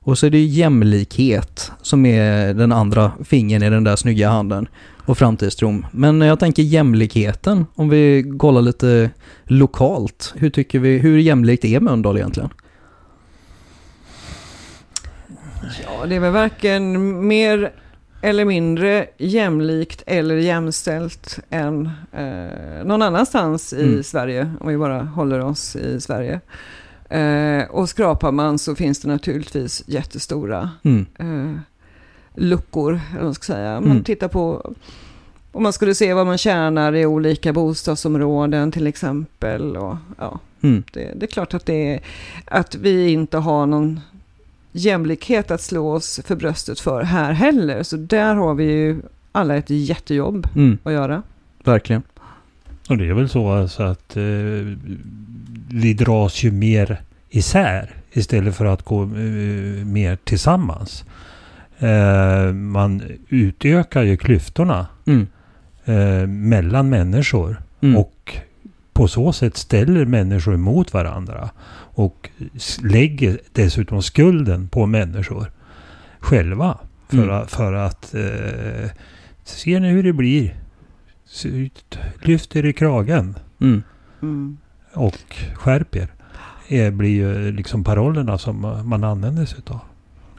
[0.00, 4.68] Och så är det jämlikhet som är den andra fingern i den där snygga handen
[5.08, 5.86] och framtidstron.
[5.92, 9.10] Men jag tänker jämlikheten, om vi kollar lite
[9.44, 10.34] lokalt.
[10.36, 12.50] Hur tycker vi, hur jämlikt är Mölndal egentligen?
[15.84, 17.72] Ja, det är väl varken mer
[18.22, 24.02] eller mindre jämlikt eller jämställt än eh, någon annanstans i Mm.
[24.02, 26.40] Sverige, om vi bara håller oss i Sverige.
[27.10, 31.06] Eh, och skrapar man så finns det naturligtvis jättestora Mm.
[31.18, 31.60] eh,
[32.38, 33.80] luckor, eller vad man ska säga.
[33.80, 34.04] Man Mm.
[34.04, 34.72] tittar på,
[35.52, 39.76] om man skulle se vad man tjänar i olika bostadsområden till exempel.
[39.76, 40.82] Och, ja, Mm.
[40.92, 42.00] det, det är klart att, det är,
[42.44, 44.00] att vi inte har någon
[44.72, 47.82] jämlikhet att slå oss för bröstet för här heller.
[47.82, 49.00] Så där har vi ju
[49.32, 50.78] alla ett jättejobb Mm.
[50.82, 51.22] att göra.
[51.64, 52.02] Verkligen.
[52.88, 54.22] Och det är väl så alltså att eh,
[55.70, 59.08] vi dras ju mer isär istället för att gå eh,
[59.84, 61.04] mer tillsammans.
[61.78, 65.26] Eh, man utökar ju klyftorna Mm.
[65.84, 67.96] eh, mellan människor Mm.
[67.96, 68.36] och
[68.92, 72.30] på så sätt ställer människor emot varandra och
[72.82, 75.52] lägger dessutom skulden på människor
[76.18, 76.78] själva.
[77.08, 77.30] För, Mm.
[77.30, 78.90] att, för att eh,
[79.44, 80.54] ser ni hur det blir?
[82.22, 83.82] Lyft er i kragen Mm.
[84.94, 86.08] Och skärp er.
[86.68, 89.80] Det blir ju liksom parollerna som man använder sig av.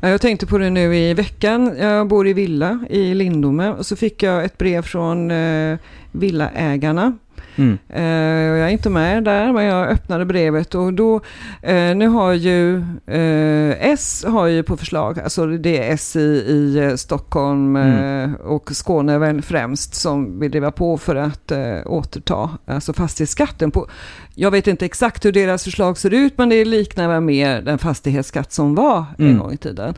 [0.02, 1.76] Jag tänkte på det nu i veckan.
[1.78, 5.78] Jag bor i villa i Lindome och så fick jag ett brev från eh,
[6.12, 7.18] villaägarna.
[7.60, 7.78] Mm.
[7.90, 11.22] Eh, jag är inte med där, men jag öppnade brevet och då,
[11.62, 16.20] eh, nu har ju eh, S har ju på förslag, alltså det är S i,
[16.20, 21.52] i eh, Stockholm eh, och Skåne väl främst som vill driva på för att
[21.86, 23.72] återta alltså fastighetsskatten.
[23.72, 23.88] På,
[24.36, 27.78] jag vet inte exakt hur deras förslag ser ut, men det liknar väl mer den
[27.78, 29.40] fastighetsskatt som var en Mm.
[29.40, 29.94] gång i tiden.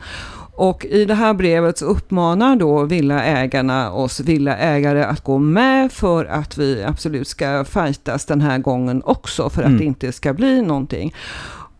[0.54, 6.24] Och i det här brevet så uppmanar då villaägarna oss villaägare att gå med för
[6.24, 9.78] att vi absolut ska fightas den här gången också för att Mm.
[9.78, 11.14] det inte ska bli någonting.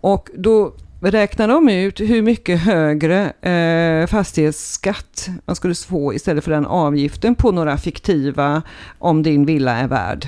[0.00, 0.72] Och då
[1.10, 7.34] räknar de ut hur mycket högre eh, fastighetsskatt man skulle få istället för den avgiften
[7.34, 8.62] på några fiktiva
[8.98, 10.26] om din villa är värd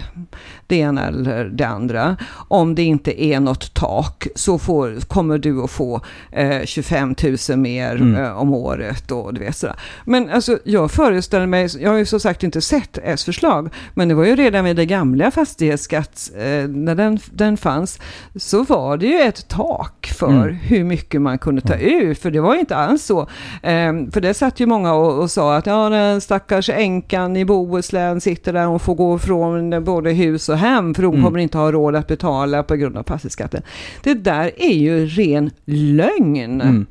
[0.66, 2.16] det ena eller det andra.
[2.48, 6.00] Om det inte är något tak så får, kommer du att få
[6.32, 7.14] eh, 25
[7.48, 8.14] 000 mer Mm.
[8.24, 9.76] eh, om året och du vet sådär.
[10.04, 14.08] Men alltså jag föreställer mig, jag har ju som sagt inte sett S förslag, men
[14.08, 17.98] det var ju redan vid det gamla fastighetsskatt, eh, när den, den fanns,
[18.37, 20.56] så var det ju ett tak för Mm.
[20.68, 23.20] Hur mycket man kunde ta ut, för det var ju inte alls så.
[23.62, 27.44] Eh, för det satt ju många och, och sa att ja, den stackars änkan i
[27.44, 31.24] Bohuslän sitter där och får gå från både hus och hem, för hon Mm.
[31.24, 33.62] kommer inte ha råd att betala på grund av fastighetsskatten.
[34.03, 36.61] Det där är ju ren lögn.
[36.61, 36.87] Mm.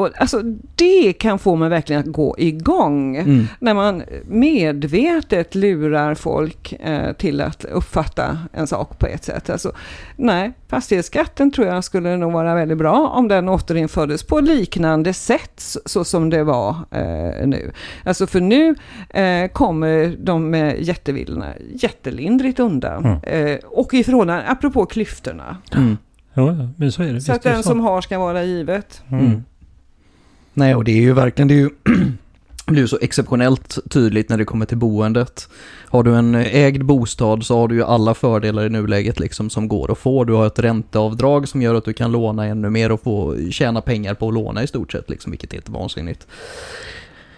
[0.00, 0.42] Och, alltså,
[0.74, 3.16] det kan få mig verkligen att gå igång.
[3.16, 3.46] Mm.
[3.58, 9.50] När man medvetet lurar folk eh, till att uppfatta en sak på ett sätt.
[9.50, 9.72] Alltså,
[10.16, 15.52] nej, fastighetsskatten tror jag skulle nog vara väldigt bra om den återinfördes på liknande sätt
[15.86, 17.72] så, som det var eh, nu.
[18.04, 18.74] Alltså för nu
[19.10, 23.04] eh, kommer de med jättevillorna jättelindrigt undan.
[23.04, 23.48] Mm.
[23.48, 25.56] Eh, och i förhållande, apropå klyftorna.
[25.74, 25.96] Mm.
[26.34, 27.20] Ja, men så är det.
[27.20, 27.68] Så att Visst det den så.
[27.68, 29.02] som har ska vara givet.
[29.10, 29.44] Mm.
[30.60, 31.70] Nej, och det är ju verkligen, det är ju
[32.66, 35.48] det blir så exceptionellt tydligt när det kommer till boendet.
[35.88, 39.68] Har du en ägd bostad så har du ju alla fördelar i nuläget liksom som
[39.68, 40.24] går att få.
[40.24, 43.80] Du har ett ränteavdrag som gör att du kan låna ännu mer och få tjäna
[43.80, 46.26] pengar på att låna i stort sett liksom, vilket är helt vansinnigt.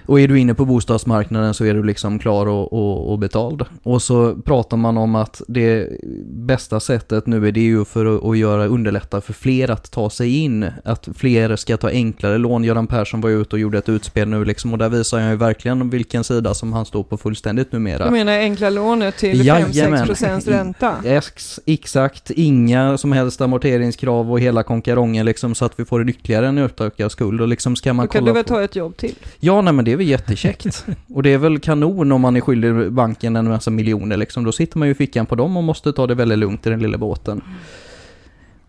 [0.06, 3.64] Och är du inne på bostadsmarknaden så är du liksom klar och, och, och betald.
[3.82, 5.88] Och så pratar man om att det
[6.26, 10.38] bästa sättet nu är det ju för att, göra underlätta för fler att ta sig
[10.38, 10.66] in.
[10.84, 12.64] Att fler ska ta enklare lån.
[12.64, 15.36] Göran Persson var ute och gjorde ett utspel nu liksom och där visar han ju
[15.36, 18.04] verkligen vilken sida som han står på fullständigt numera.
[18.04, 19.72] Du menar enkla lånet till Jajamän.
[19.72, 20.94] 5-6 procents ränta?
[21.04, 26.08] Ex, exakt, inga som helst amorteringskrav och hela konkarongen liksom så att vi får en
[26.08, 28.48] ytterligare en utökad skuld och liksom ska man Då kan kolla du väl på...
[28.48, 29.14] ta ett jobb till?
[29.40, 30.86] Ja, nej men det är väl jättekäckt.
[31.14, 34.44] och det är väl kanon om man är skyldig banken en massa miljoner liksom.
[34.44, 36.70] Då sitter man ju i fickan på dem och måste ta det väldigt lugnt i
[36.70, 37.42] den lilla båten.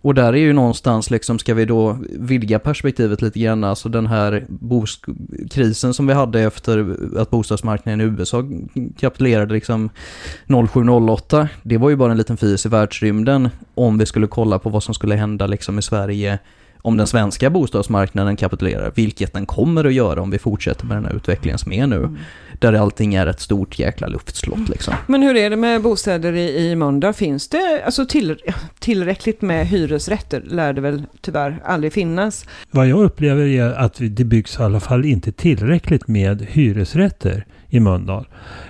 [0.03, 4.07] Och där är ju någonstans liksom, ska vi då vidga perspektivet lite grann, alltså den
[4.07, 4.45] här
[5.51, 8.43] krisen som vi hade efter att bostadsmarknaden i USA
[8.99, 9.89] kapitulerade liksom
[10.47, 14.69] 07-08, det var ju bara en liten fis i världsrymden om vi skulle kolla på
[14.69, 16.39] vad som skulle hända liksom i Sverige
[16.85, 21.05] om den svenska bostadsmarknaden kapitulerar, vilket den kommer att göra om vi fortsätter med den
[21.05, 22.17] här utvecklingen som är nu, Mm.
[22.59, 24.93] där allting är ett stort jäkla luftslott liksom.
[25.07, 27.13] Men hur är det med bostäder i, i Mölndal?
[27.13, 28.37] Finns det alltså till,
[28.79, 30.41] tillräckligt med hyresrätter?
[30.45, 32.45] Lär det väl tyvärr aldrig finnas.
[32.71, 37.79] Vad jag upplever är att det byggs i alla fall inte tillräckligt med hyresrätter i
[37.79, 38.27] Mölndal.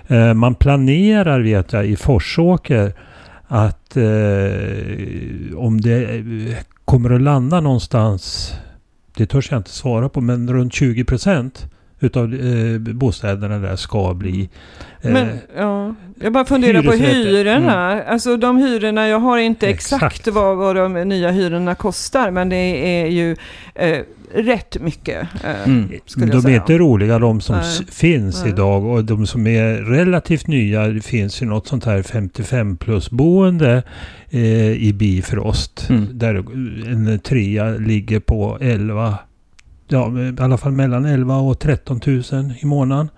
[0.08, 2.93] Eh, man planerar, vet jag, i Forsåker
[3.47, 8.54] att eh, om det eh, kommer att landa någonstans,
[9.17, 11.67] det törs jag inte svara på, men runt 20 procent
[12.00, 14.50] utav eh, bostäderna där ska bli
[15.02, 18.03] eh, Men ja, jag bara funderar på hyrorna.
[18.03, 20.27] Alltså de hyrorna, jag har inte exakt, Exakt.
[20.27, 22.55] vad, vad de nya hyrorna kostar, men det
[23.01, 23.36] är ju
[23.75, 23.99] eh,
[24.33, 25.27] rätt mycket.
[25.43, 25.89] Eh, Mm.
[26.15, 27.86] de är inte roliga de som Nej.
[27.91, 28.49] finns Nej.
[28.53, 33.09] idag och de som är relativt nya, det finns ju något sånt här 55 plus
[33.09, 33.83] boende
[34.29, 35.89] eh, i Bifrost.
[35.89, 36.07] Mm.
[36.12, 36.36] Där
[36.91, 39.17] en trea ligger på 11,
[39.88, 42.21] ja i alla fall mellan 11 och 13 000
[42.59, 43.09] i månaden.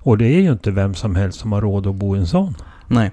[0.00, 2.26] Och det är ju inte vem som helst som har råd att bo i en
[2.26, 2.54] sån.
[2.86, 3.12] Nej.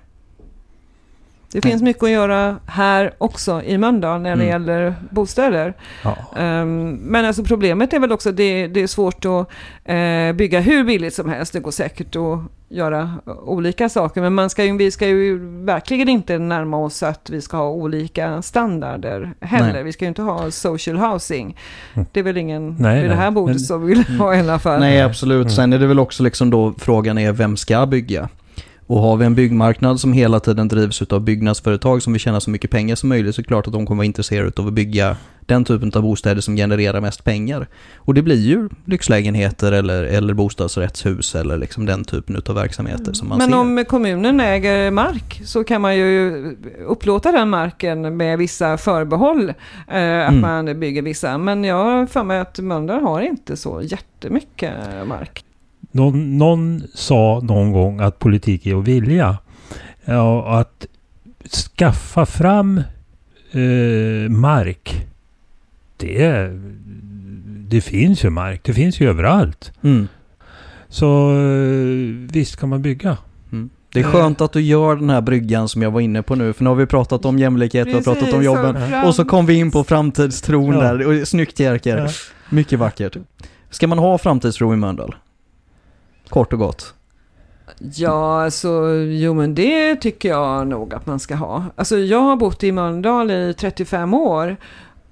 [1.52, 4.48] Det finns mycket att göra här också i Mölndal när det Mm.
[4.48, 5.74] gäller bostäder.
[6.04, 6.18] Ja.
[6.38, 9.50] Ehm, men alltså problemet är väl också att det, det är svårt att
[9.86, 11.54] eh, bygga hur billigt som helst.
[11.54, 13.14] Det går säkert att göra
[13.46, 14.22] olika saker.
[14.22, 17.70] Men man ska ju, vi ska ju verkligen inte närma oss att vi ska ha
[17.70, 19.74] olika standarder heller.
[19.74, 19.84] Nej.
[19.84, 21.58] Vi ska ju inte ha social housing.
[21.94, 22.06] Mm.
[22.12, 24.80] Det är väl ingen Nej, vid det här bordet som vill ha i alla fall.
[24.80, 25.42] Nej, absolut.
[25.46, 25.50] Mm.
[25.50, 28.30] Sen är det väl också liksom då frågan är vem ska bygga?
[28.88, 32.50] Och har vi en byggmarknad som hela tiden drivs av byggnadsföretag som vill tjäna så
[32.50, 34.74] mycket pengar som möjligt så är det klart att de kommer vara intresserade av att
[34.74, 37.68] bygga den typen av bostäder som genererar mest pengar.
[37.98, 43.30] Och det blir ju lyxlägenheter eller, eller bostadsrättshus eller liksom den typen av verksamheter som
[43.30, 43.58] man Men ser.
[43.58, 46.32] om kommunen äger mark så kan man ju
[46.88, 49.50] upplåta den marken med vissa förbehåll.
[49.50, 50.42] Eh, att Mm.
[50.42, 51.38] man bygger vissa.
[51.38, 54.74] Men jag har för mig att Mölndal har inte så jättemycket
[55.08, 55.44] mark.
[55.96, 59.38] Någon, någon sa någon gång att politik är att vilja.
[60.06, 60.86] Ja, och att
[61.78, 62.78] skaffa fram
[63.52, 65.06] eh, mark.
[65.98, 66.50] Det,
[67.68, 68.62] det finns ju mark.
[68.64, 69.72] Det finns ju överallt.
[69.82, 70.08] Mm.
[70.90, 73.18] Så eh, visst kan man bygga.
[73.94, 76.54] Det är skönt att du gör den här bryggan som jag var inne på nu,
[76.54, 78.78] för nu har vi pratat om jämlikhet, vi har pratat om jobben.
[79.06, 80.82] Och så kom vi in på framtidstron Ja.
[80.82, 81.22] där.
[81.22, 81.98] Och, snyggt Jerker.
[81.98, 82.10] Ja.
[82.50, 83.18] Mycket vackert.
[83.70, 85.16] Ska man ha framtidstro i Mölndal?
[86.30, 86.94] Kort och gott.
[87.80, 91.64] Ja, alltså, jo men det tycker jag nog att man ska ha.
[91.76, 94.58] Alltså jag har bott i Mölndal i 35 år.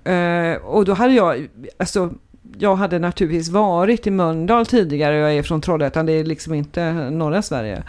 [0.04, 1.48] Eh, och då hade jag,
[1.78, 2.14] alltså
[2.58, 5.16] jag hade naturligtvis varit i Mölndal tidigare.
[5.16, 7.84] Jag är från Trollhättan, det är liksom inte norra Sverige.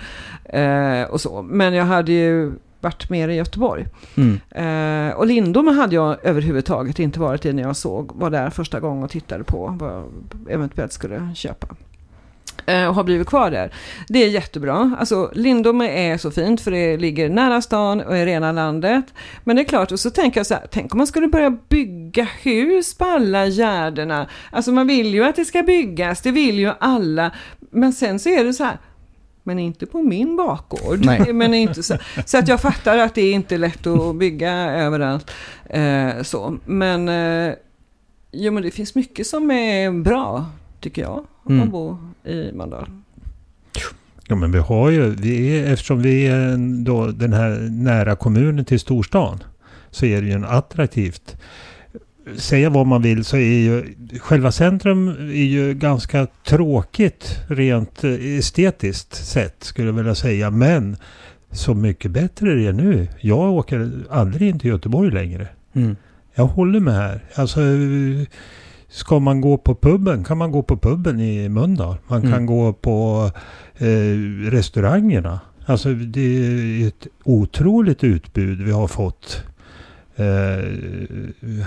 [0.44, 1.42] Eh, och så.
[1.42, 3.86] Men jag hade ju varit mer i Göteborg.
[4.16, 4.40] Mm.
[4.50, 8.80] Eh, och Lindome hade jag överhuvudtaget inte varit i när jag såg, var där första
[8.80, 10.04] gången och tittade på vad jag
[10.48, 11.68] eventuellt skulle köpa.
[12.66, 13.70] Eh, och har blivit kvar där.
[14.08, 14.96] Det är jättebra.
[14.98, 19.04] Alltså Lindome är så fint för det ligger nära stan och är rena landet.
[19.44, 21.50] Men det är klart, och så tänker jag så här, tänk om man skulle börja
[21.68, 24.28] bygga hus på alla gärdena.
[24.50, 27.30] Alltså man vill ju att det ska byggas, det vill ju alla.
[27.70, 28.78] Men sen så är det så här,
[29.42, 31.04] men inte på min bakgård.
[31.04, 31.32] Nej.
[31.32, 31.96] Men inte så.
[32.26, 35.30] så att jag fattar att det är inte lätt att bygga överallt.
[35.64, 36.58] Eh, så.
[36.64, 37.54] Men, eh,
[38.32, 40.46] jo, men det finns mycket som är bra,
[40.84, 41.62] tycker jag, Mm.
[41.62, 42.86] att bo i Mölndal.
[44.28, 48.64] Ja men vi har ju, vi är, eftersom vi är då, den här nära kommunen
[48.64, 49.42] till storstan.
[49.90, 51.36] Så är det ju en attraktivt.
[52.36, 58.10] Säga vad man vill så är ju själva centrum är ju ganska tråkigt rent eh,
[58.38, 60.50] estetiskt sett skulle jag vilja säga.
[60.50, 60.96] Men
[61.50, 63.08] så mycket bättre det är nu.
[63.20, 65.48] Jag åker aldrig in till Göteborg längre.
[65.72, 65.96] Mm.
[66.34, 67.20] Jag håller med här.
[67.34, 67.60] Alltså,
[68.94, 71.96] ska man gå på puben kan man gå på puben i Mölndal.
[72.06, 72.46] Man kan Mm.
[72.46, 73.30] gå på
[73.76, 75.40] eh, restaurangerna.
[75.66, 79.42] Alltså det är ett otroligt utbud vi har fått
[80.16, 80.24] eh,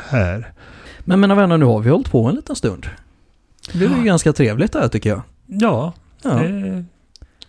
[0.10, 0.54] här.
[1.00, 2.86] Men mina vänner, nu har vi hållit på en liten stund.
[3.72, 4.04] Det blev ju Ja.
[4.04, 5.22] ganska trevligt där tycker jag.
[5.46, 6.30] Ja, Ja.
[6.30, 6.86] det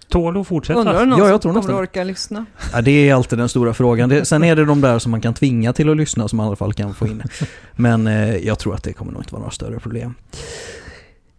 [0.08, 0.80] tål att fortsätta.
[0.80, 1.74] Undrar någon Ja, jag som tror kommer nästan.
[1.74, 2.46] orka lyssna.
[2.72, 4.08] Ja, det är alltid den stora frågan.
[4.08, 6.44] Det, sen är det de där som man kan tvinga till att lyssna som man
[6.44, 7.22] i alla fall kan få in.
[7.76, 10.14] Men eh, jag tror att det kommer nog inte vara några större problem.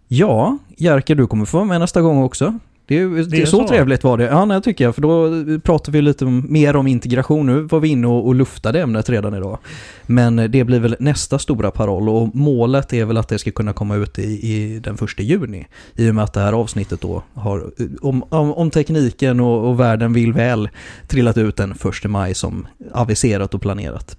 [0.08, 2.60] Ja, Jerker, du kommer få vara med nästa gång också.
[2.90, 3.68] Det är, det är så, så.
[3.68, 4.24] trevligt var det.
[4.24, 4.96] Ja, nej, tycker jag.
[4.96, 7.46] För då pratar vi lite mer om integration.
[7.46, 9.58] Nu var vi inne och, och luftade ämnet redan idag.
[10.06, 13.52] Men eh, det blir väl nästa stora paroll och målet är väl att det ska
[13.52, 15.68] kunna komma ut i, i den första juni.
[15.96, 19.70] I och med att det här avsnittet då har, eh, om, om, om tekniken och,
[19.70, 20.70] och världen vill väl,
[21.08, 24.18] trillat ut den första maj som aviserat och planerat.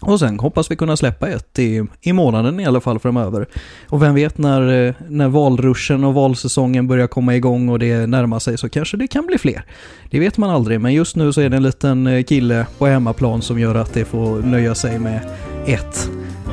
[0.00, 3.46] Och sen hoppas vi kunna släppa ett i, i månaden i alla fall framöver.
[3.88, 8.38] Och vem vet när, eh, när valruschen och valsäsongen börjar komma igång och det närmar
[8.38, 9.64] sig så kanske det kan bli fler.
[10.10, 12.86] Det vet man aldrig, men just nu så är det en liten eh, kille på
[12.86, 15.20] hemmaplan som gör att det får nöja sig med
[15.66, 16.10] ett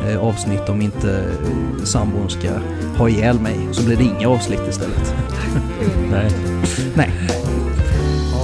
[0.08, 1.26] eh, avsnitt om inte
[1.84, 2.50] sambon ska
[2.98, 3.58] ha ihjäl mig.
[3.72, 5.16] Så blir det inga avsnitt istället.
[6.12, 6.32] Nej.
[6.96, 7.12] Nej.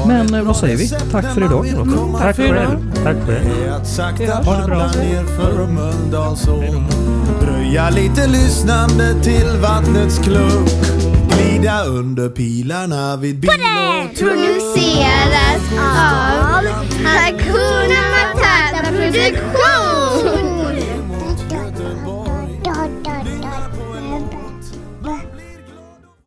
[0.07, 0.89] Men eh, vad säger vi?
[1.11, 1.67] Tack för idag.
[1.67, 2.95] Mm, tack själv.
[3.03, 4.45] Tack själv.
[4.45, 4.89] Ha det bra.
[7.41, 10.69] Dröja lite lyssnande till vattnets klunk.
[11.29, 16.65] Glida under pilarna vid bil och Produceras av
[17.05, 19.84] Hakuna Matata Produktion.